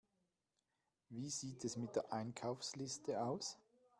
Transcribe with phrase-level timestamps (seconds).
[1.09, 3.59] Wie sieht es mit der Einkaufsliste aus?